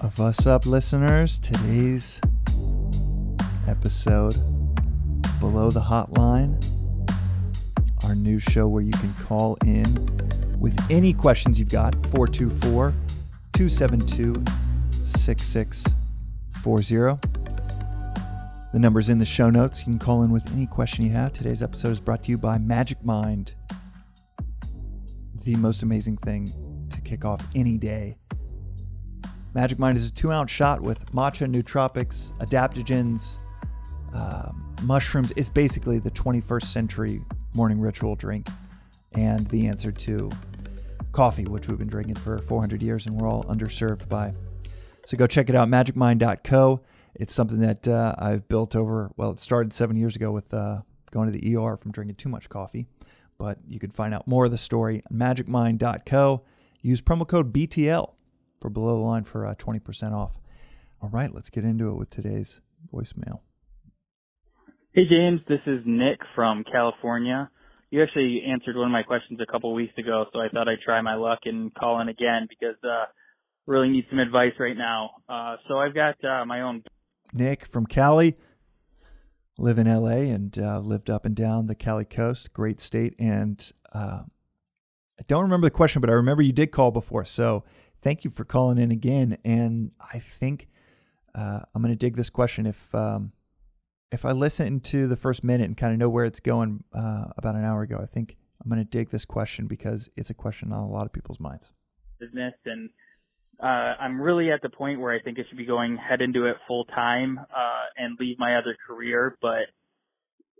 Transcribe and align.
What's 0.00 0.46
up, 0.46 0.64
listeners? 0.64 1.38
Today's 1.38 2.22
episode, 3.68 4.32
Below 5.40 5.70
the 5.70 5.82
Hotline, 5.82 6.56
our 8.04 8.14
new 8.14 8.38
show 8.38 8.66
where 8.66 8.82
you 8.82 8.92
can 8.92 9.12
call 9.22 9.58
in 9.62 10.08
with 10.58 10.74
any 10.90 11.12
questions 11.12 11.58
you've 11.58 11.68
got 11.68 11.92
424 12.06 12.94
272 13.52 14.42
6640. 15.04 17.28
The 18.72 18.78
number's 18.78 19.10
in 19.10 19.18
the 19.18 19.26
show 19.26 19.50
notes. 19.50 19.80
You 19.80 19.84
can 19.84 19.98
call 19.98 20.22
in 20.22 20.30
with 20.30 20.50
any 20.54 20.64
question 20.64 21.04
you 21.04 21.10
have. 21.10 21.34
Today's 21.34 21.62
episode 21.62 21.90
is 21.90 22.00
brought 22.00 22.22
to 22.24 22.30
you 22.30 22.38
by 22.38 22.56
Magic 22.56 23.04
Mind, 23.04 23.52
the 25.44 25.56
most 25.56 25.82
amazing 25.82 26.16
thing 26.16 26.86
to 26.88 27.02
kick 27.02 27.26
off 27.26 27.46
any 27.54 27.76
day. 27.76 28.16
Magic 29.52 29.80
Mind 29.80 29.98
is 29.98 30.06
a 30.06 30.12
two 30.12 30.30
ounce 30.30 30.50
shot 30.50 30.80
with 30.80 31.04
matcha, 31.12 31.52
nootropics, 31.52 32.30
adaptogens, 32.38 33.40
um, 34.14 34.74
mushrooms. 34.82 35.32
It's 35.34 35.48
basically 35.48 35.98
the 35.98 36.10
21st 36.12 36.64
century 36.64 37.24
morning 37.54 37.80
ritual 37.80 38.14
drink 38.14 38.46
and 39.12 39.48
the 39.48 39.66
answer 39.66 39.90
to 39.90 40.30
coffee, 41.10 41.44
which 41.46 41.66
we've 41.66 41.78
been 41.78 41.88
drinking 41.88 42.14
for 42.14 42.38
400 42.38 42.80
years 42.80 43.06
and 43.06 43.20
we're 43.20 43.28
all 43.28 43.42
underserved 43.44 44.08
by. 44.08 44.32
So 45.04 45.16
go 45.16 45.26
check 45.26 45.48
it 45.48 45.56
out, 45.56 45.68
magicmind.co. 45.68 46.82
It's 47.16 47.34
something 47.34 47.58
that 47.58 47.88
uh, 47.88 48.14
I've 48.18 48.46
built 48.46 48.76
over, 48.76 49.10
well, 49.16 49.32
it 49.32 49.40
started 49.40 49.72
seven 49.72 49.96
years 49.96 50.14
ago 50.14 50.30
with 50.30 50.54
uh, 50.54 50.82
going 51.10 51.30
to 51.30 51.36
the 51.36 51.56
ER 51.56 51.76
from 51.76 51.90
drinking 51.90 52.16
too 52.16 52.28
much 52.28 52.48
coffee. 52.48 52.86
But 53.36 53.58
you 53.66 53.80
can 53.80 53.90
find 53.90 54.14
out 54.14 54.28
more 54.28 54.44
of 54.44 54.52
the 54.52 54.58
story 54.58 55.02
magicmind.co. 55.12 56.42
Use 56.82 57.00
promo 57.00 57.26
code 57.26 57.52
BTL 57.52 58.12
for 58.60 58.70
below 58.70 58.96
the 58.96 59.02
line 59.02 59.24
for 59.24 59.46
uh, 59.46 59.54
20% 59.54 60.12
off. 60.12 60.38
All 61.02 61.08
right, 61.08 61.32
let's 61.32 61.50
get 61.50 61.64
into 61.64 61.88
it 61.88 61.94
with 61.94 62.10
today's 62.10 62.60
voicemail. 62.92 63.40
Hey 64.92 65.02
James, 65.08 65.40
this 65.48 65.60
is 65.66 65.80
Nick 65.86 66.18
from 66.34 66.64
California. 66.70 67.48
You 67.90 68.02
actually 68.02 68.42
answered 68.48 68.76
one 68.76 68.86
of 68.86 68.92
my 68.92 69.04
questions 69.04 69.38
a 69.40 69.50
couple 69.50 69.72
weeks 69.72 69.96
ago, 69.98 70.26
so 70.32 70.40
I 70.40 70.48
thought 70.48 70.68
I'd 70.68 70.80
try 70.84 71.00
my 71.00 71.14
luck 71.14 71.40
and 71.44 71.72
call 71.74 72.00
in 72.00 72.08
again 72.08 72.48
because 72.48 72.76
uh 72.82 73.04
really 73.66 73.88
need 73.88 74.06
some 74.10 74.18
advice 74.18 74.52
right 74.58 74.76
now. 74.76 75.10
Uh 75.28 75.56
so 75.68 75.78
I've 75.78 75.94
got 75.94 76.16
uh 76.24 76.44
my 76.44 76.62
own 76.62 76.82
Nick 77.32 77.64
from 77.66 77.86
Cali, 77.86 78.36
live 79.58 79.78
in 79.78 79.86
LA 79.86 80.32
and 80.32 80.58
uh, 80.58 80.78
lived 80.78 81.10
up 81.10 81.24
and 81.24 81.36
down 81.36 81.66
the 81.66 81.74
Cali 81.74 82.04
coast, 82.04 82.52
great 82.52 82.80
state. 82.80 83.14
And 83.18 83.70
uh, 83.92 84.22
I 85.18 85.22
don't 85.28 85.42
remember 85.42 85.66
the 85.66 85.70
question, 85.70 86.00
but 86.00 86.10
I 86.10 86.14
remember 86.14 86.42
you 86.42 86.52
did 86.52 86.72
call 86.72 86.90
before. 86.90 87.24
So 87.24 87.64
thank 88.00 88.24
you 88.24 88.30
for 88.30 88.44
calling 88.44 88.78
in 88.78 88.90
again. 88.90 89.38
And 89.44 89.92
I 90.00 90.18
think 90.18 90.68
uh, 91.34 91.60
I'm 91.74 91.82
going 91.82 91.92
to 91.92 91.98
dig 91.98 92.16
this 92.16 92.30
question. 92.30 92.66
If 92.66 92.94
um, 92.94 93.32
if 94.10 94.24
I 94.24 94.32
listen 94.32 94.80
to 94.80 95.06
the 95.06 95.16
first 95.16 95.44
minute 95.44 95.64
and 95.64 95.76
kind 95.76 95.92
of 95.92 95.98
know 95.98 96.08
where 96.08 96.24
it's 96.24 96.40
going 96.40 96.84
uh, 96.92 97.26
about 97.36 97.54
an 97.54 97.64
hour 97.64 97.82
ago, 97.82 97.98
I 98.02 98.06
think 98.06 98.36
I'm 98.62 98.70
going 98.70 98.84
to 98.84 98.90
dig 98.90 99.10
this 99.10 99.24
question 99.24 99.66
because 99.66 100.10
it's 100.16 100.30
a 100.30 100.34
question 100.34 100.72
on 100.72 100.80
a 100.80 100.90
lot 100.90 101.06
of 101.06 101.12
people's 101.12 101.40
minds. 101.40 101.72
business 102.18 102.54
and 102.66 102.90
uh 103.62 103.66
I'm 104.00 104.20
really 104.20 104.50
at 104.50 104.62
the 104.62 104.68
point 104.68 105.00
where 105.00 105.14
I 105.14 105.20
think 105.22 105.38
I 105.38 105.42
should 105.48 105.58
be 105.58 105.66
going 105.66 105.96
head 105.96 106.20
into 106.20 106.46
it 106.46 106.56
full 106.66 106.84
time 106.86 107.38
uh 107.38 107.84
and 107.96 108.16
leave 108.20 108.38
my 108.38 108.56
other 108.56 108.76
career, 108.86 109.36
but 109.40 109.64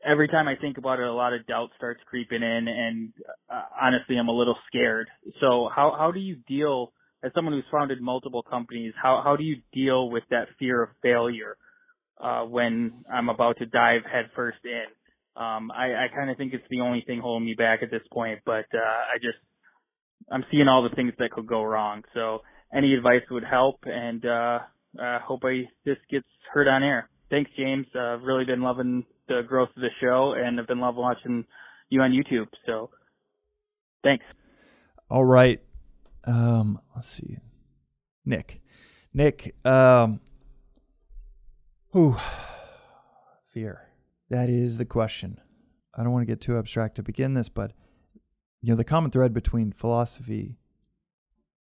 every 0.05 0.29
time 0.29 0.49
I 0.49 0.57
think 0.57 0.79
about 0.79 0.99
it 0.99 1.07
a 1.07 1.13
lot 1.13 1.33
of 1.35 1.47
doubt 1.47 1.71
starts 1.77 2.01
creeping 2.07 2.43
in 2.43 2.69
and 2.69 3.13
uh, 3.53 3.63
honestly 3.81 4.17
I'm 4.17 4.29
a 4.29 4.37
little 4.37 4.57
scared. 4.69 5.09
So 5.41 5.69
how 5.75 5.95
how 5.99 6.11
do 6.13 6.21
you 6.21 6.37
deal 6.49 6.93
as 7.23 7.33
someone 7.35 7.55
who's 7.55 7.65
founded 7.71 8.01
multiple 8.01 8.43
companies, 8.43 8.93
how 9.01 9.21
how 9.25 9.37
do 9.37 9.45
you 9.45 9.57
deal 9.73 10.11
with 10.11 10.25
that 10.31 10.49
fear 10.59 10.83
of 10.83 10.91
failure 11.03 11.57
uh 12.21 12.43
when 12.43 13.05
I'm 13.13 13.29
about 13.29 13.59
to 13.59 13.67
dive 13.67 14.03
headfirst 14.11 14.59
in? 14.65 14.87
Um 15.37 15.71
I 15.71 16.05
I 16.05 16.07
kind 16.15 16.31
of 16.31 16.37
think 16.37 16.55
it's 16.55 16.65
the 16.71 16.81
only 16.81 17.03
thing 17.07 17.21
holding 17.21 17.47
me 17.47 17.55
back 17.55 17.83
at 17.83 17.91
this 17.91 18.03
point, 18.13 18.41
but 18.45 18.67
uh 18.75 19.01
I 19.15 19.19
just 19.21 19.39
I'm 20.31 20.45
seeing 20.51 20.69
all 20.69 20.83
the 20.83 20.95
things 20.95 21.13
that 21.19 21.33
could 21.33 21.47
go 21.47 21.63
wrong. 21.63 22.03
So 22.15 22.41
any 22.75 22.95
advice 22.95 23.23
would 23.31 23.45
help 23.45 23.81
and 23.85 24.25
uh 24.25 24.59
I 24.99 25.19
hope 25.25 25.41
I 25.45 25.65
this 25.85 25.99
gets 26.11 26.27
heard 26.53 26.69
on 26.69 26.83
air. 26.83 27.09
Thanks, 27.31 27.51
James. 27.57 27.87
Uh, 27.95 28.15
I've 28.15 28.23
really 28.23 28.45
been 28.45 28.61
loving 28.61 29.05
the 29.29 29.43
growth 29.47 29.69
of 29.77 29.83
the 29.83 29.91
show 30.01 30.35
and 30.37 30.59
I've 30.59 30.67
been 30.67 30.81
loving 30.81 31.01
watching 31.01 31.45
you 31.89 32.03
on 32.03 32.11
YouTube. 32.11 32.49
So 32.67 32.91
thanks. 34.03 34.25
All 35.09 35.25
right. 35.25 35.61
Um, 36.25 36.81
let's 36.95 37.09
see. 37.09 37.39
Nick. 38.25 38.61
Nick, 39.13 39.55
um 39.65 40.21
fear. 43.45 43.89
That 44.29 44.49
is 44.49 44.79
the 44.79 44.85
question. 44.85 45.41
I 45.95 46.05
don't 46.05 46.13
want 46.13 46.23
to 46.23 46.33
get 46.33 46.41
too 46.41 46.57
abstract 46.57 46.95
to 46.97 47.03
begin 47.03 47.35
this, 47.35 47.49
but 47.49 47.73
you 48.63 48.71
know, 48.71 48.77
the 48.77 48.85
common 48.85 49.11
thread 49.11 49.35
between 49.35 49.73
philosophy, 49.73 50.59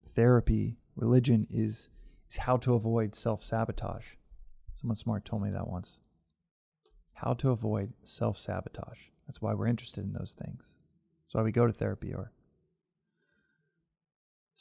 therapy, 0.05 0.77
religion 0.95 1.47
is 1.49 1.89
is 2.29 2.37
how 2.37 2.55
to 2.57 2.73
avoid 2.75 3.13
self-sabotage. 3.13 4.13
Someone 4.73 4.95
smart 4.95 5.25
told 5.25 5.43
me 5.43 5.49
that 5.51 5.67
once. 5.67 5.99
How 7.15 7.33
to 7.33 7.49
avoid 7.49 7.93
self-sabotage. 8.03 9.07
That's 9.27 9.41
why 9.41 9.53
we're 9.53 9.67
interested 9.67 10.05
in 10.05 10.13
those 10.13 10.33
things. 10.33 10.75
That's 11.25 11.35
why 11.35 11.41
we 11.41 11.51
go 11.51 11.67
to 11.67 11.73
therapy 11.73 12.13
or 12.13 12.31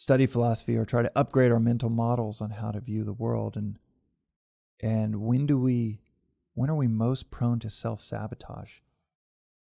study 0.01 0.25
philosophy 0.25 0.79
or 0.79 0.87
try 0.87 1.03
to 1.03 1.13
upgrade 1.15 1.53
our 1.53 1.61
mental 1.61 1.91
models 1.91 2.41
on 2.41 2.49
how 2.49 2.71
to 2.71 2.81
view 2.81 3.05
the 3.05 3.13
world 3.13 3.55
and 3.55 3.79
and 4.83 5.17
when 5.21 5.45
do 5.45 5.59
we 5.59 6.01
when 6.55 6.71
are 6.71 6.75
we 6.75 6.87
most 6.87 7.31
prone 7.31 7.59
to 7.59 7.69
self-sabotage? 7.69 8.79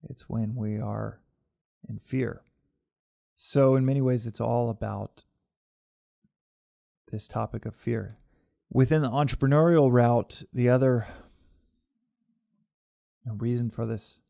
It's 0.01 0.29
when 0.29 0.55
we 0.55 0.79
are 0.79 1.19
in 1.89 1.99
fear. 1.99 2.41
So 3.35 3.75
in 3.75 3.85
many 3.85 3.99
ways 3.99 4.25
it's 4.25 4.39
all 4.39 4.69
about 4.69 5.25
this 7.11 7.27
topic 7.27 7.65
of 7.65 7.75
fear. 7.75 8.17
Within 8.71 9.01
the 9.01 9.09
entrepreneurial 9.09 9.91
route 9.91 10.43
the 10.53 10.69
other 10.69 11.05
reason 13.25 13.69
for 13.69 13.85
this 13.85 14.21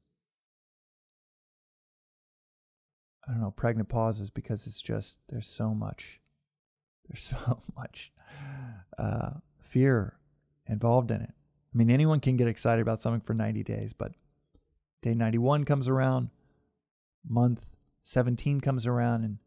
I 3.28 3.32
don't 3.32 3.42
know, 3.42 3.52
pregnant 3.52 3.90
pause 3.90 4.20
is 4.20 4.30
because 4.30 4.68
it's 4.68 4.82
just 4.82 5.20
there's 5.30 5.48
so 5.48 5.74
much, 5.74 6.20
there's 7.08 7.24
so 7.24 7.62
much 7.76 8.12
uh, 8.98 9.32
fear 9.62 10.18
involved 10.68 11.12
in 11.12 11.22
it. 11.22 11.34
I 11.74 11.78
mean, 11.78 11.90
anyone 11.90 12.20
can 12.20 12.38
get 12.38 12.48
excited 12.48 12.82
about 12.82 13.00
something 13.00 13.22
for 13.22 13.34
90 13.34 13.64
days, 13.64 13.94
but 13.94 14.12
day 15.02 15.16
91 15.16 15.66
comes 15.66 15.88
around, 15.88 16.30
month 17.28 17.72
17 18.04 18.62
comes 18.62 18.86
around, 18.86 19.24
and, 19.24 19.38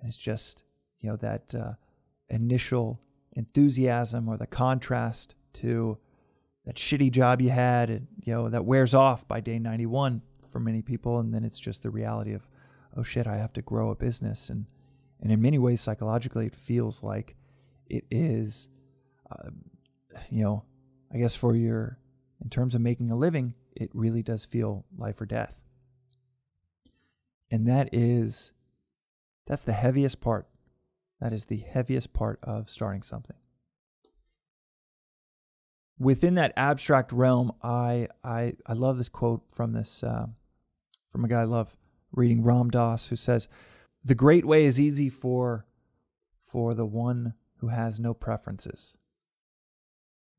and 0.00 0.08
it's 0.08 0.16
just 0.16 0.64
you 1.00 1.10
know 1.10 1.16
that 1.16 1.54
uh, 1.54 1.72
initial 2.28 3.00
enthusiasm 3.32 4.28
or 4.28 4.36
the 4.36 4.46
contrast 4.46 5.34
to 5.54 5.98
that 6.64 6.76
shitty 6.76 7.10
job 7.10 7.40
you 7.40 7.50
had, 7.50 7.90
and 7.90 8.08
you 8.22 8.32
know 8.32 8.48
that 8.48 8.64
wears 8.64 8.94
off 8.94 9.26
by 9.26 9.40
day 9.40 9.58
91 9.58 10.22
for 10.48 10.60
many 10.60 10.82
people, 10.82 11.18
and 11.18 11.32
then 11.32 11.44
it's 11.44 11.60
just 11.60 11.82
the 11.82 11.90
reality 11.90 12.32
of 12.32 12.46
oh 12.96 13.02
shit, 13.02 13.26
I 13.26 13.36
have 13.36 13.52
to 13.54 13.62
grow 13.62 13.90
a 13.90 13.96
business. 13.96 14.50
And, 14.50 14.66
and 15.20 15.32
in 15.32 15.40
many 15.40 15.58
ways, 15.58 15.80
psychologically, 15.80 16.46
it 16.46 16.56
feels 16.56 17.02
like 17.02 17.36
it 17.86 18.04
is, 18.10 18.68
uh, 19.30 19.50
you 20.30 20.44
know, 20.44 20.64
I 21.12 21.18
guess 21.18 21.34
for 21.34 21.54
your, 21.54 21.98
in 22.42 22.50
terms 22.50 22.74
of 22.74 22.80
making 22.80 23.10
a 23.10 23.16
living, 23.16 23.54
it 23.74 23.90
really 23.94 24.22
does 24.22 24.44
feel 24.44 24.84
life 24.96 25.20
or 25.20 25.26
death. 25.26 25.62
And 27.50 27.66
that 27.68 27.88
is, 27.92 28.52
that's 29.46 29.64
the 29.64 29.72
heaviest 29.72 30.20
part. 30.20 30.48
That 31.20 31.32
is 31.32 31.46
the 31.46 31.58
heaviest 31.58 32.12
part 32.12 32.40
of 32.42 32.68
starting 32.68 33.02
something. 33.02 33.36
Within 35.98 36.34
that 36.34 36.52
abstract 36.56 37.12
realm, 37.12 37.52
I 37.62 38.08
I, 38.24 38.54
I 38.66 38.72
love 38.72 38.98
this 38.98 39.08
quote 39.08 39.42
from 39.52 39.72
this 39.72 40.02
uh, 40.02 40.26
from 41.12 41.24
a 41.24 41.28
guy 41.28 41.42
I 41.42 41.44
love, 41.44 41.76
reading 42.12 42.42
Ram 42.42 42.70
Dass, 42.70 43.08
who 43.08 43.16
says, 43.16 43.48
"The 44.04 44.14
great 44.14 44.44
way 44.44 44.64
is 44.64 44.80
easy 44.80 45.08
for 45.08 45.66
for 46.38 46.74
the 46.74 46.86
one 46.86 47.34
who 47.58 47.68
has 47.68 47.98
no 47.98 48.12
preferences. 48.14 48.98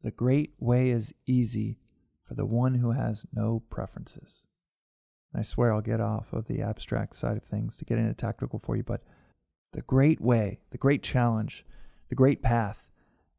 The 0.02 0.12
great 0.12 0.54
way 0.60 0.90
is 0.90 1.14
easy 1.26 1.80
for 2.22 2.36
the 2.36 2.46
one 2.46 2.76
who 2.76 2.92
has 2.92 3.26
no 3.34 3.60
preferences." 3.60 4.46
I 5.34 5.42
swear 5.42 5.74
I'll 5.74 5.82
get 5.82 6.00
off 6.00 6.32
of 6.32 6.46
the 6.46 6.62
abstract 6.62 7.16
side 7.16 7.38
of 7.38 7.44
things 7.44 7.76
to 7.78 7.86
get 7.86 7.98
into 7.98 8.14
tactical 8.14 8.60
for 8.60 8.76
you, 8.76 8.84
but 8.84 9.04
the 9.72 9.82
great 9.82 10.22
way, 10.22 10.60
the 10.70 10.78
great 10.78 11.02
challenge, 11.02 11.66
the 12.10 12.16
great 12.16 12.44
path, 12.44 12.92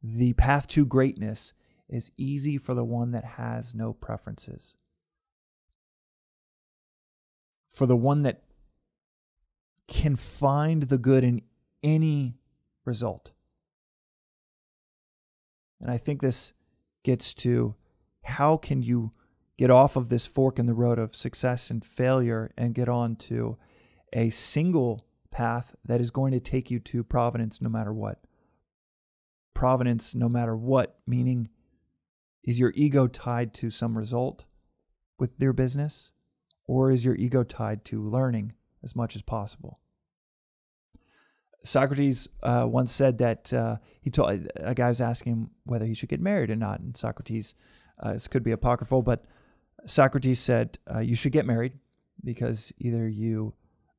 the 0.03 0.33
path 0.33 0.67
to 0.67 0.85
greatness 0.85 1.53
is 1.87 2.11
easy 2.17 2.57
for 2.57 2.73
the 2.73 2.83
one 2.83 3.11
that 3.11 3.23
has 3.23 3.73
no 3.73 3.93
preferences 3.93 4.75
for 7.75 7.85
the 7.85 7.97
one 7.97 8.21
that 8.21 8.41
can 9.89 10.15
find 10.15 10.83
the 10.83 10.97
good 10.97 11.25
in 11.25 11.41
any 11.83 12.37
result. 12.85 13.33
And 15.81 15.91
I 15.91 15.97
think 15.97 16.21
this 16.21 16.53
gets 17.03 17.33
to 17.33 17.75
how 18.23 18.55
can 18.55 18.81
you 18.81 19.11
get 19.57 19.69
off 19.69 19.97
of 19.97 20.07
this 20.07 20.25
fork 20.25 20.57
in 20.57 20.67
the 20.67 20.73
road 20.73 20.97
of 20.97 21.17
success 21.17 21.69
and 21.69 21.83
failure 21.83 22.53
and 22.57 22.73
get 22.73 22.87
on 22.87 23.17
to 23.17 23.57
a 24.13 24.29
single 24.29 25.05
path 25.29 25.75
that 25.83 25.99
is 25.99 26.11
going 26.11 26.31
to 26.31 26.39
take 26.39 26.71
you 26.71 26.79
to 26.79 27.03
providence 27.03 27.61
no 27.61 27.67
matter 27.67 27.91
what. 27.91 28.23
Providence 29.53 30.15
no 30.15 30.29
matter 30.29 30.55
what, 30.55 30.97
meaning 31.05 31.49
is 32.41 32.57
your 32.57 32.71
ego 32.73 33.07
tied 33.07 33.53
to 33.55 33.69
some 33.69 33.97
result 33.97 34.45
with 35.19 35.33
your 35.39 35.51
business 35.51 36.13
or 36.67 36.91
is 36.91 37.05
your 37.05 37.15
ego 37.15 37.43
tied 37.43 37.85
to 37.85 38.01
learning 38.01 38.53
as 38.83 38.95
much 38.95 39.15
as 39.15 39.21
possible? 39.21 39.79
Socrates 41.63 42.27
uh, 42.43 42.65
once 42.69 42.91
said 42.91 43.17
that 43.17 43.51
uh, 43.51 43.77
he 43.99 44.09
told 44.09 44.47
a 44.55 44.75
guy 44.75 44.87
was 44.87 45.01
asking 45.01 45.33
him 45.33 45.49
whether 45.63 45.85
he 45.85 45.95
should 45.95 46.09
get 46.09 46.21
married 46.21 46.51
or 46.51 46.55
not, 46.55 46.79
and 46.79 46.95
Socrates, 46.95 47.55
uh, 47.99 48.13
this 48.13 48.27
could 48.27 48.43
be 48.43 48.51
apocryphal, 48.51 49.01
but 49.01 49.25
Socrates 49.87 50.39
said 50.39 50.77
uh, 50.93 50.99
you 50.99 51.15
should 51.15 51.31
get 51.31 51.45
married 51.45 51.73
because 52.23 52.71
either 52.77 53.07
you 53.07 53.53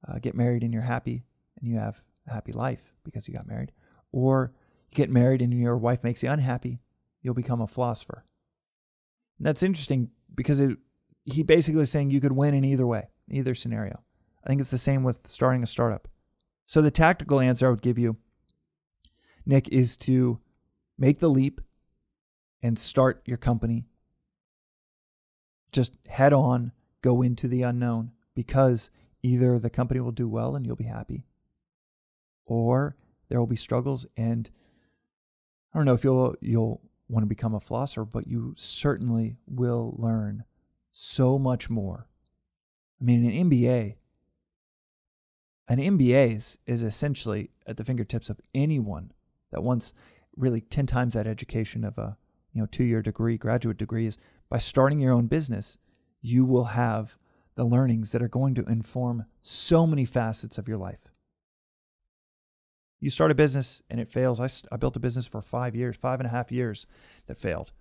uh, 0.06 0.18
get 0.18 0.34
married 0.34 0.62
and 0.62 0.72
you're 0.72 0.82
happy 0.82 1.24
and 1.58 1.68
you 1.68 1.78
have 1.78 2.04
a 2.28 2.32
happy 2.32 2.52
life 2.52 2.92
because 3.04 3.26
you 3.26 3.34
got 3.34 3.46
married, 3.46 3.72
or 4.12 4.52
you 4.90 4.96
get 4.96 5.10
married 5.10 5.42
and 5.42 5.52
your 5.52 5.76
wife 5.76 6.04
makes 6.04 6.22
you 6.22 6.30
unhappy, 6.30 6.80
you'll 7.20 7.34
become 7.34 7.60
a 7.60 7.66
philosopher. 7.66 8.24
And 9.38 9.46
that's 9.46 9.62
interesting 9.62 10.10
because 10.34 10.60
it, 10.60 10.78
he 11.26 11.42
basically 11.42 11.84
saying 11.84 12.10
you 12.10 12.20
could 12.20 12.32
win 12.32 12.54
in 12.54 12.64
either 12.64 12.86
way, 12.86 13.08
either 13.28 13.54
scenario. 13.54 14.02
I 14.44 14.48
think 14.48 14.60
it's 14.60 14.70
the 14.70 14.78
same 14.78 15.02
with 15.02 15.28
starting 15.28 15.62
a 15.62 15.66
startup. 15.66 16.08
So 16.64 16.80
the 16.80 16.90
tactical 16.90 17.40
answer 17.40 17.66
I 17.66 17.70
would 17.70 17.82
give 17.82 17.98
you, 17.98 18.16
Nick, 19.44 19.68
is 19.68 19.96
to 19.98 20.40
make 20.96 21.18
the 21.18 21.28
leap 21.28 21.60
and 22.62 22.78
start 22.78 23.22
your 23.26 23.36
company. 23.36 23.86
Just 25.72 25.96
head 26.08 26.32
on, 26.32 26.72
go 27.02 27.22
into 27.22 27.48
the 27.48 27.62
unknown 27.62 28.12
because 28.34 28.90
either 29.22 29.58
the 29.58 29.70
company 29.70 30.00
will 30.00 30.12
do 30.12 30.28
well 30.28 30.54
and 30.54 30.64
you'll 30.64 30.76
be 30.76 30.84
happy, 30.84 31.26
or 32.44 32.96
there 33.28 33.40
will 33.40 33.46
be 33.46 33.56
struggles 33.56 34.06
and 34.16 34.50
I 35.74 35.78
don't 35.78 35.84
know 35.84 35.94
if 35.94 36.04
you'll 36.04 36.34
you'll 36.40 36.80
want 37.08 37.22
to 37.24 37.28
become 37.28 37.54
a 37.54 37.60
philosopher, 37.60 38.06
but 38.06 38.26
you 38.26 38.54
certainly 38.56 39.36
will 39.46 39.94
learn 39.98 40.44
so 40.98 41.38
much 41.38 41.68
more. 41.68 42.08
I 43.00 43.04
mean, 43.04 43.24
an 43.24 43.50
MBA 43.50 43.96
an 45.68 45.78
MBA 45.78 46.36
is, 46.36 46.58
is 46.66 46.82
essentially 46.82 47.50
at 47.66 47.76
the 47.76 47.84
fingertips 47.84 48.30
of 48.30 48.40
anyone 48.54 49.12
that 49.50 49.62
wants 49.62 49.92
really 50.36 50.60
10 50.60 50.86
times 50.86 51.14
that 51.14 51.26
education 51.26 51.84
of 51.84 51.98
a 51.98 52.16
you 52.52 52.60
know 52.60 52.66
two-year 52.66 53.02
degree 53.02 53.36
graduate 53.36 53.76
degree 53.76 54.06
is 54.06 54.18
by 54.48 54.58
starting 54.58 55.00
your 55.00 55.12
own 55.12 55.26
business 55.26 55.78
you 56.20 56.44
will 56.44 56.66
have 56.66 57.18
the 57.54 57.64
learnings 57.64 58.12
that 58.12 58.22
are 58.22 58.28
going 58.28 58.54
to 58.54 58.64
inform 58.64 59.24
so 59.40 59.86
many 59.86 60.04
facets 60.04 60.58
of 60.58 60.68
your 60.68 60.76
life. 60.76 61.08
You 63.00 63.10
start 63.10 63.30
a 63.30 63.34
business 63.34 63.82
and 63.88 63.98
it 63.98 64.10
fails. 64.10 64.40
I, 64.40 64.74
I 64.74 64.76
built 64.76 64.96
a 64.96 65.00
business 65.00 65.26
for 65.26 65.40
five 65.40 65.74
years 65.74 65.96
five 65.96 66.20
and 66.20 66.26
a 66.26 66.30
half 66.30 66.52
years 66.52 66.86
that 67.26 67.38
failed. 67.38 67.72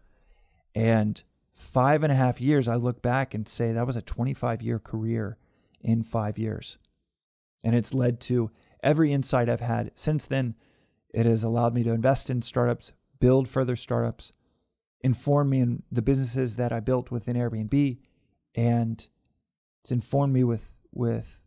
And 0.74 1.24
five 1.56 2.04
and 2.04 2.12
a 2.12 2.16
half 2.16 2.40
years 2.40 2.68
i 2.68 2.76
look 2.76 3.02
back 3.02 3.34
and 3.34 3.48
say 3.48 3.72
that 3.72 3.88
was 3.88 3.96
a 3.96 4.02
25 4.02 4.62
year 4.62 4.78
career 4.78 5.38
in 5.82 6.04
five 6.04 6.38
years 6.38 6.78
and 7.66 7.76
it's 7.76 7.96
led 7.96 8.22
to 8.22 8.52
every 8.84 9.12
insight 9.12 9.50
I've 9.50 9.60
had 9.60 9.92
since 9.96 10.28
then. 10.28 10.56
It 11.14 11.26
has 11.26 11.44
allowed 11.44 11.74
me 11.74 11.84
to 11.84 11.92
invest 11.92 12.30
in 12.30 12.42
startups, 12.44 12.92
build 13.20 13.50
further 13.50 13.76
startups, 13.76 14.32
inform 15.02 15.50
me 15.50 15.60
in 15.60 15.84
the 15.92 16.04
businesses 16.04 16.58
that 16.58 16.72
I 16.72 16.80
built 16.80 17.10
within 17.10 17.36
Airbnb, 17.36 17.98
and 18.54 19.10
it's 19.82 19.92
informed 19.92 20.34
me 20.34 20.44
with 20.44 20.76
with 20.92 21.46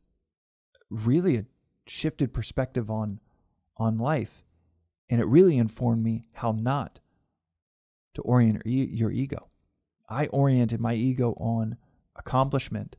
really 0.91 1.37
a 1.37 1.47
shifted 1.87 2.35
perspective 2.35 2.91
on 2.91 3.21
on 3.77 3.97
life, 3.97 4.43
and 5.09 5.21
it 5.21 5.27
really 5.27 5.57
informed 5.57 6.03
me 6.03 6.25
how 6.35 6.51
not 6.51 7.01
to 8.15 8.23
orient 8.23 8.63
your 8.65 9.13
ego. 9.13 9.49
I 10.09 10.27
oriented 10.27 10.81
my 10.81 10.95
ego 10.95 11.33
on 11.35 11.77
accomplishment, 12.17 12.97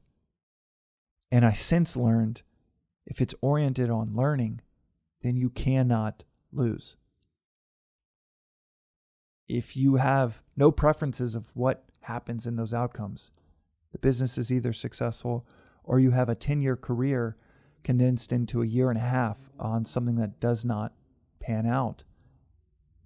and 1.31 1.45
I 1.45 1.53
since 1.53 1.97
learned 1.97 2.43
if 3.05 3.19
it's 3.21 3.33
oriented 3.41 3.89
on 3.89 4.15
learning, 4.15 4.61
then 5.21 5.35
you 5.35 5.49
cannot 5.49 6.23
lose. 6.51 6.95
If 9.47 9.75
you 9.75 9.95
have 9.95 10.43
no 10.55 10.71
preferences 10.71 11.33
of 11.33 11.49
what 11.55 11.85
happens 12.01 12.45
in 12.45 12.55
those 12.55 12.73
outcomes, 12.73 13.31
the 13.91 13.97
business 13.97 14.37
is 14.37 14.51
either 14.51 14.73
successful 14.73 15.47
or 15.83 15.99
you 15.99 16.11
have 16.11 16.29
a 16.29 16.35
10 16.35 16.61
year 16.61 16.75
career 16.75 17.35
condensed 17.83 18.31
into 18.31 18.61
a 18.61 18.67
year 18.67 18.89
and 18.89 18.97
a 18.97 19.01
half 19.01 19.49
on 19.59 19.85
something 19.85 20.15
that 20.17 20.39
does 20.39 20.63
not 20.63 20.93
pan 21.39 21.65
out. 21.65 22.03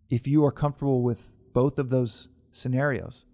If 0.09 0.27
you 0.27 0.43
are 0.43 0.51
comfortable 0.51 1.01
with 1.01 1.33
both 1.53 1.79
of 1.79 1.89
those 1.89 2.27
scenarios, 2.51 3.25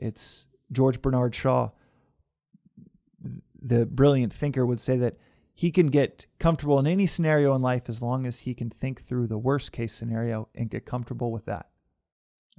it's 0.00 0.48
George 0.72 1.00
Bernard 1.02 1.34
Shaw, 1.34 1.70
the 3.60 3.86
brilliant 3.86 4.32
thinker, 4.32 4.64
would 4.64 4.80
say 4.80 4.96
that 4.96 5.16
he 5.54 5.70
can 5.70 5.88
get 5.88 6.26
comfortable 6.38 6.78
in 6.78 6.86
any 6.86 7.06
scenario 7.06 7.54
in 7.54 7.60
life 7.60 7.88
as 7.88 8.00
long 8.00 8.26
as 8.26 8.40
he 8.40 8.54
can 8.54 8.70
think 8.70 9.02
through 9.02 9.26
the 9.26 9.38
worst 9.38 9.72
case 9.72 9.92
scenario 9.92 10.48
and 10.54 10.70
get 10.70 10.86
comfortable 10.86 11.30
with 11.30 11.44
that. 11.44 11.68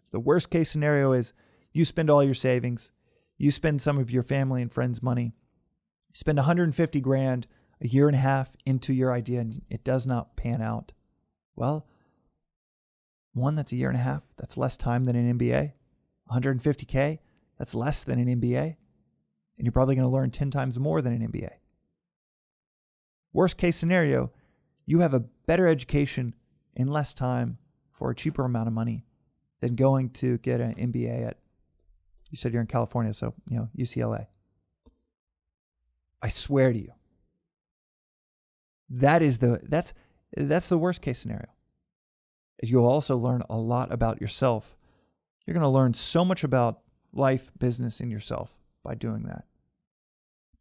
If 0.02 0.12
the 0.12 0.20
worst 0.20 0.52
case 0.52 0.70
scenario 0.70 1.12
is 1.12 1.34
you 1.74 1.84
spend 1.84 2.10
all 2.10 2.24
your 2.24 2.36
savings, 2.36 2.92
you 3.38 3.50
spend 3.50 3.82
some 3.82 3.98
of 3.98 4.12
your 4.12 4.24
family 4.24 4.62
and 4.62 4.72
friends' 4.72 5.02
money, 5.02 5.34
you 6.10 6.16
spend 6.16 6.38
150 6.38 7.02
grand 7.02 7.48
a 7.82 7.88
year 7.88 8.08
and 8.08 8.16
a 8.16 8.20
half 8.20 8.56
into 8.66 8.94
your 8.94 9.12
idea 9.12 9.40
and 9.40 9.64
it 9.70 9.84
does 9.84 10.06
not 10.06 10.36
pan 10.36 10.62
out. 10.62 10.92
Well, 11.56 11.88
one, 13.34 13.56
that's 13.56 13.72
a 13.72 13.78
year 13.78 13.90
and 13.90 13.98
a 13.98 14.04
half. 14.04 14.26
That's 14.38 14.58
less 14.58 14.78
time 14.78 15.06
than 15.06 15.16
an 15.16 15.40
MBA. 15.40 15.74
150K, 16.32 17.20
that's 17.62 17.76
less 17.76 18.04
than 18.04 18.18
an 18.18 18.42
MBA. 18.42 18.76
And 19.56 19.66
you're 19.68 19.72
probably 19.72 19.94
going 19.94 20.08
to 20.08 20.12
learn 20.12 20.32
10 20.32 20.50
times 20.50 20.80
more 20.80 21.00
than 21.00 21.14
an 21.14 21.32
MBA. 21.32 21.52
Worst 23.34 23.60
case 23.60 23.76
scenario, 23.76 24.32
you 24.88 25.02
have 25.02 25.14
a 25.14 25.20
better 25.20 25.68
education 25.68 26.34
in 26.76 26.88
less 26.88 27.14
time 27.14 27.60
for 27.92 28.10
a 28.10 28.16
cheaper 28.16 28.44
amount 28.46 28.68
of 28.68 28.74
money 28.74 29.06
than 29.60 29.76
going 29.76 30.10
to 30.10 30.40
get 30.40 30.60
an 30.60 30.74
MBA 30.74 31.28
at, 31.28 31.38
you 32.32 32.36
said 32.36 32.52
you're 32.52 32.64
in 32.64 32.68
California, 32.68 33.14
so, 33.14 33.36
you 33.48 33.58
know, 33.58 33.70
UCLA. 33.78 34.26
I 36.20 36.30
swear 36.30 36.74
to 36.74 36.80
you. 36.80 36.94
That 38.90 39.22
is 39.22 39.38
the, 39.38 39.60
that's, 39.62 39.94
that's 40.36 40.68
the 40.68 40.80
worst 40.80 41.04
case 41.04 41.20
scenario. 41.20 41.50
You'll 42.64 42.88
also 42.88 43.16
learn 43.18 43.44
a 43.52 43.58
lot 43.58 43.94
about 43.94 44.20
yourself. 44.20 44.76
You're 45.46 45.54
going 45.54 45.62
to 45.62 45.70
learn 45.70 45.94
so 45.94 46.26
much 46.26 46.44
about 46.44 46.82
life, 47.14 47.52
business, 47.58 48.00
and 48.00 48.12
yourself 48.12 48.58
by 48.84 48.96
doing 48.96 49.24
that. 49.24 49.46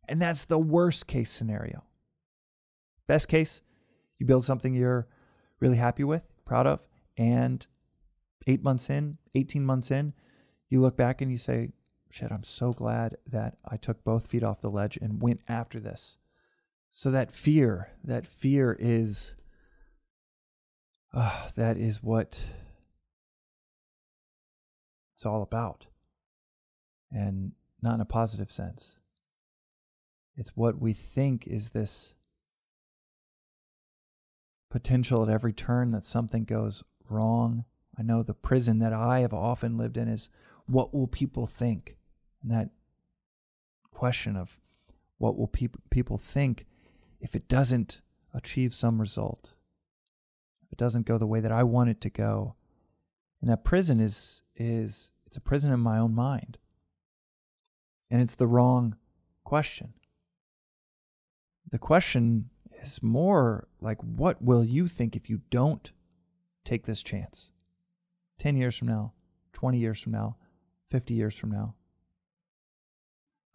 And 0.08 0.20
that's 0.20 0.44
the 0.44 0.58
worst 0.58 1.06
case 1.06 1.30
scenario. 1.30 1.84
Best 3.06 3.28
case, 3.28 3.62
you 4.18 4.26
build 4.26 4.44
something 4.44 4.74
you're 4.74 5.08
really 5.60 5.76
happy 5.76 6.04
with, 6.04 6.26
proud 6.44 6.66
of, 6.66 6.86
and 7.16 7.66
eight 8.46 8.62
months 8.62 8.90
in, 8.90 9.18
18 9.34 9.64
months 9.64 9.90
in, 9.90 10.12
you 10.68 10.80
look 10.80 10.96
back 10.96 11.20
and 11.20 11.30
you 11.30 11.36
say, 11.36 11.70
shit, 12.10 12.32
I'm 12.32 12.42
so 12.42 12.72
glad 12.72 13.16
that 13.26 13.56
I 13.64 13.76
took 13.76 14.02
both 14.04 14.26
feet 14.26 14.42
off 14.42 14.60
the 14.60 14.70
ledge 14.70 14.98
and 15.00 15.22
went 15.22 15.40
after 15.48 15.78
this. 15.78 16.18
So 16.90 17.10
that 17.10 17.30
fear, 17.30 17.92
that 18.02 18.26
fear 18.26 18.76
is, 18.78 19.34
uh, 21.14 21.48
that 21.56 21.76
is 21.76 22.02
what 22.02 22.44
it's 25.14 25.26
all 25.26 25.42
about. 25.42 25.86
And 27.12 27.52
not 27.82 27.94
in 27.94 28.00
a 28.00 28.06
positive 28.06 28.50
sense. 28.50 28.98
It's 30.36 30.56
what 30.56 30.80
we 30.80 30.92
think 30.92 31.46
is 31.46 31.70
this 31.70 32.14
potential 34.70 35.22
at 35.22 35.28
every 35.28 35.52
turn 35.52 35.90
that 35.90 36.04
something 36.04 36.44
goes 36.44 36.84
wrong. 37.08 37.64
I 37.98 38.02
know 38.02 38.22
the 38.22 38.34
prison 38.34 38.78
that 38.78 38.92
I 38.92 39.20
have 39.20 39.34
often 39.34 39.76
lived 39.76 39.96
in 39.96 40.08
is 40.08 40.30
what 40.66 40.94
will 40.94 41.08
people 41.08 41.46
think? 41.46 41.96
And 42.42 42.50
that 42.50 42.70
question 43.90 44.36
of 44.36 44.58
what 45.18 45.36
will 45.36 45.48
pe- 45.48 45.68
people 45.90 46.16
think 46.16 46.66
if 47.20 47.34
it 47.34 47.48
doesn't 47.48 48.00
achieve 48.32 48.72
some 48.72 49.00
result, 49.00 49.52
if 50.64 50.72
it 50.72 50.78
doesn't 50.78 51.06
go 51.06 51.18
the 51.18 51.26
way 51.26 51.40
that 51.40 51.52
I 51.52 51.64
want 51.64 51.90
it 51.90 52.00
to 52.02 52.10
go. 52.10 52.54
And 53.40 53.50
that 53.50 53.64
prison 53.64 54.00
is 54.00 54.42
is 54.56 55.12
it's 55.26 55.36
a 55.36 55.40
prison 55.40 55.72
in 55.72 55.80
my 55.80 55.98
own 55.98 56.14
mind. 56.14 56.58
And 58.10 58.20
it's 58.20 58.34
the 58.34 58.46
wrong 58.46 58.96
question. 59.44 59.94
The 61.70 61.78
question 61.78 62.50
is 62.82 63.02
more 63.02 63.68
like 63.80 64.00
what 64.02 64.42
will 64.42 64.64
you 64.64 64.88
think 64.88 65.14
if 65.14 65.30
you 65.30 65.42
don't 65.50 65.92
take 66.64 66.86
this 66.86 67.02
chance? 67.02 67.52
10 68.38 68.56
years 68.56 68.76
from 68.76 68.88
now, 68.88 69.12
20 69.52 69.78
years 69.78 70.00
from 70.00 70.12
now, 70.12 70.36
50 70.88 71.14
years 71.14 71.38
from 71.38 71.50
now. 71.50 71.74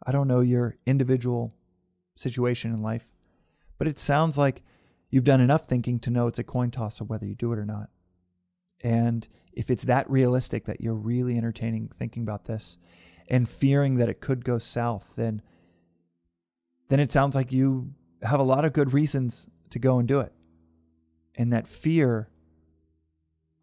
I 0.05 0.11
don't 0.11 0.27
know 0.27 0.41
your 0.41 0.77
individual 0.85 1.55
situation 2.15 2.71
in 2.71 2.81
life, 2.81 3.11
but 3.77 3.87
it 3.87 3.99
sounds 3.99 4.37
like 4.37 4.63
you've 5.09 5.23
done 5.23 5.41
enough 5.41 5.65
thinking 5.65 5.99
to 5.99 6.11
know 6.11 6.27
it's 6.27 6.39
a 6.39 6.43
coin 6.43 6.71
toss 6.71 7.01
of 7.01 7.09
whether 7.09 7.25
you 7.25 7.35
do 7.35 7.51
it 7.51 7.59
or 7.59 7.65
not. 7.65 7.89
And 8.81 9.27
if 9.51 9.69
it's 9.69 9.85
that 9.85 10.09
realistic 10.09 10.65
that 10.65 10.81
you're 10.81 10.93
really 10.93 11.37
entertaining 11.37 11.89
thinking 11.97 12.23
about 12.23 12.45
this 12.45 12.77
and 13.27 13.47
fearing 13.49 13.95
that 13.95 14.09
it 14.09 14.21
could 14.21 14.43
go 14.43 14.57
south, 14.57 15.13
then 15.15 15.41
then 16.89 16.99
it 16.99 17.11
sounds 17.11 17.35
like 17.35 17.51
you 17.51 17.93
have 18.21 18.39
a 18.39 18.43
lot 18.43 18.63
of 18.63 18.73
good 18.73 18.93
reasons 18.93 19.49
to 19.71 19.79
go 19.79 19.97
and 19.97 20.07
do 20.07 20.19
it. 20.19 20.31
And 21.35 21.51
that 21.51 21.67
fear 21.67 22.29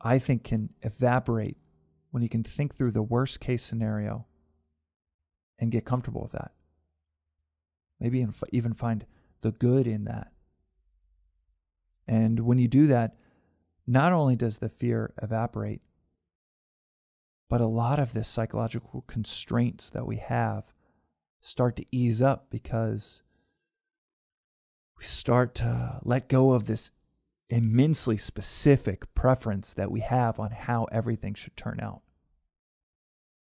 I 0.01 0.19
think 0.19 0.43
can 0.43 0.71
evaporate 0.83 1.57
when 2.11 2.23
you 2.23 2.29
can 2.29 2.43
think 2.43 2.75
through 2.75 2.91
the 2.91 3.03
worst 3.03 3.41
case 3.41 3.63
scenario 3.63 4.27
and 5.59 5.71
get 5.71 5.85
comfortable 5.85 6.23
with 6.23 6.33
that. 6.33 6.53
Maybe 8.01 8.27
even 8.51 8.73
find 8.75 9.07
the 9.43 9.53
good 9.53 9.87
in 9.87 10.05
that. 10.05 10.33
And 12.09 12.41
when 12.41 12.59
you 12.59 12.67
do 12.67 12.89
that, 12.89 13.15
not 13.87 14.13
only 14.13 14.35
does 14.35 14.59
the 14.59 14.69
fear 14.69 15.15
evaporate, 15.23 15.83
but 17.53 17.61
a 17.61 17.67
lot 17.67 18.01
of 18.01 18.15
the 18.15 18.25
psychological 18.25 19.05
constraints 19.07 19.91
that 19.91 20.07
we 20.07 20.17
have 20.17 20.73
start 21.43 21.77
to 21.77 21.85
ease 21.93 22.23
up 22.23 22.47
because 22.49 23.23
we 24.97 25.05
start 25.05 25.55
to 25.55 26.01
let 26.03 26.31
go 26.31 26.53
of 26.53 26.67
this 26.67 26.93
immensely 27.51 28.17
specific 28.17 29.15
preference 29.15 29.75
that 29.75 29.91
we 29.91 30.01
have 30.01 30.41
on 30.41 30.51
how 30.51 30.85
everything 30.85 31.35
should 31.35 31.55
turn 31.55 31.79
out. 31.83 32.01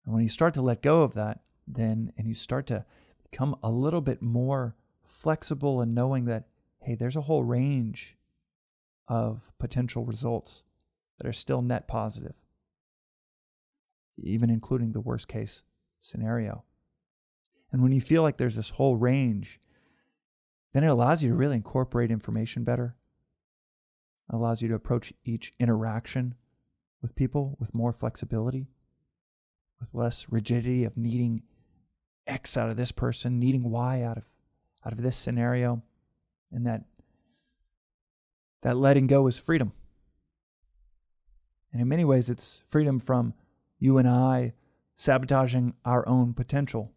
And 0.05 0.13
when 0.13 0.23
you 0.23 0.29
start 0.29 0.53
to 0.55 0.61
let 0.61 0.83
go 0.83 1.05
of 1.05 1.15
that, 1.15 1.41
then 1.67 2.13
and 2.19 2.29
you 2.29 2.35
start 2.35 2.67
to 2.67 2.85
become 3.31 3.57
a 3.63 3.71
little 3.71 4.03
bit 4.03 4.21
more 4.21 4.77
flexible 5.07 5.81
and 5.81 5.95
knowing 5.95 6.27
that, 6.27 6.49
hey, 6.81 6.95
there's 6.95 7.17
a 7.17 7.23
whole 7.23 7.45
range 7.45 8.19
of 9.09 9.55
potential 9.59 10.05
results 10.05 10.65
that 11.17 11.27
are 11.27 11.33
still 11.33 11.63
net 11.63 11.89
positive, 11.89 12.42
even 14.19 14.51
including 14.51 14.93
the 14.93 15.01
worst 15.01 15.29
case 15.29 15.63
scenario. 15.99 16.65
And 17.71 17.83
when 17.83 17.93
you 17.93 18.01
feel 18.01 18.23
like 18.23 18.37
there's 18.37 18.57
this 18.57 18.71
whole 18.71 18.97
range, 18.97 19.59
then 20.73 20.85
it 20.85 20.89
allows 20.89 21.23
you 21.23 21.31
to 21.31 21.37
really 21.37 21.57
incorporate 21.57 22.11
information 22.11 22.65
better. 22.65 22.97
It 24.31 24.37
allows 24.37 24.63
you 24.63 24.69
to 24.69 24.75
approach 24.75 25.13
each 25.25 25.53
interaction 25.59 26.35
with 27.01 27.15
people 27.15 27.57
with 27.59 27.75
more 27.75 27.93
flexibility, 27.93 28.69
with 29.81 29.95
less 29.95 30.27
rigidity 30.31 30.85
of 30.85 30.97
needing 30.97 31.43
X 32.27 32.57
out 32.57 32.71
of 32.71 32.77
this 32.77 32.93
person, 32.93 33.39
needing 33.39 33.71
Y 33.71 34.03
out 34.03 34.17
of 34.17 34.29
out 34.85 34.93
of 34.93 35.03
this 35.03 35.17
scenario, 35.17 35.83
and 36.51 36.67
that 36.67 36.85
that 38.63 38.77
letting 38.77 39.07
go 39.07 39.27
is 39.27 39.39
freedom. 39.39 39.73
And 41.73 41.81
in 41.81 41.89
many 41.89 42.05
ways, 42.05 42.31
it's 42.31 42.63
freedom 42.69 42.99
from 42.99 43.35
you 43.83 43.99
and 43.99 44.07
I 44.07 44.55
sabotaging 44.95 45.75
our 45.85 46.09
own 46.09 46.35
potential 46.35 46.93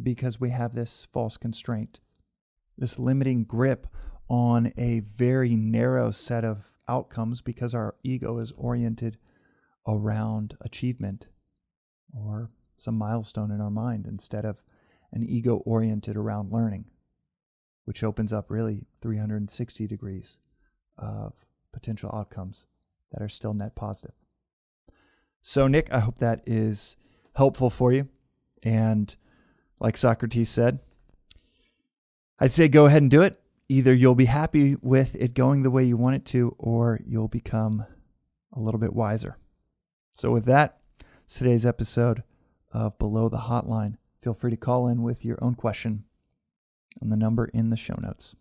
because 0.00 0.38
we 0.38 0.50
have 0.50 0.74
this 0.74 1.08
false 1.12 1.36
constraint, 1.36 1.98
this 2.78 3.00
limiting 3.00 3.42
grip 3.42 3.88
on 4.28 4.72
a 4.76 5.00
very 5.00 5.56
narrow 5.56 6.12
set 6.12 6.44
of 6.44 6.76
outcomes 6.86 7.40
because 7.40 7.74
our 7.74 7.96
ego 8.04 8.38
is 8.38 8.52
oriented 8.52 9.18
around 9.88 10.56
achievement 10.60 11.26
or 12.14 12.52
some 12.76 12.96
milestone 12.96 13.50
in 13.50 13.60
our 13.60 13.70
mind 13.70 14.06
instead 14.06 14.44
of 14.44 14.62
an 15.12 15.24
ego 15.24 15.56
oriented 15.66 16.16
around 16.16 16.52
learning 16.52 16.84
which 17.86 18.04
opens 18.04 18.32
up 18.32 18.50
really 18.50 18.86
360 19.00 19.88
degrees 19.88 20.38
of 20.96 21.44
potential 21.72 22.08
outcomes 22.14 22.66
that 23.10 23.20
are 23.20 23.28
still 23.28 23.52
net 23.52 23.74
positive. 23.74 24.14
So, 25.42 25.66
Nick, 25.66 25.92
I 25.92 26.00
hope 26.00 26.18
that 26.18 26.42
is 26.46 26.96
helpful 27.34 27.70
for 27.70 27.92
you. 27.92 28.08
And 28.62 29.14
like 29.78 29.96
Socrates 29.96 30.50
said, 30.50 30.80
I'd 32.38 32.52
say 32.52 32.68
go 32.68 32.86
ahead 32.86 33.02
and 33.02 33.10
do 33.10 33.22
it. 33.22 33.40
Either 33.68 33.94
you'll 33.94 34.14
be 34.14 34.26
happy 34.26 34.76
with 34.82 35.14
it 35.16 35.34
going 35.34 35.62
the 35.62 35.70
way 35.70 35.84
you 35.84 35.96
want 35.96 36.16
it 36.16 36.24
to, 36.26 36.54
or 36.58 37.00
you'll 37.06 37.28
become 37.28 37.86
a 38.52 38.60
little 38.60 38.80
bit 38.80 38.92
wiser. 38.92 39.38
So, 40.12 40.30
with 40.30 40.44
that, 40.46 40.78
today's 41.28 41.64
episode 41.64 42.22
of 42.72 42.98
Below 42.98 43.28
the 43.28 43.38
Hotline. 43.38 43.96
Feel 44.20 44.34
free 44.34 44.50
to 44.50 44.56
call 44.56 44.88
in 44.88 45.02
with 45.02 45.24
your 45.24 45.38
own 45.42 45.54
question 45.54 46.04
on 47.00 47.08
the 47.08 47.16
number 47.16 47.46
in 47.46 47.70
the 47.70 47.76
show 47.76 47.98
notes. 48.00 48.36